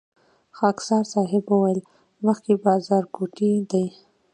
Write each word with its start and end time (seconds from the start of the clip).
خاکسار 0.57 1.03
صیب 1.11 1.45
وويل 1.49 1.79
مخکې 2.25 2.53
بازارګوټی 2.63 3.51
دی. 3.71 3.85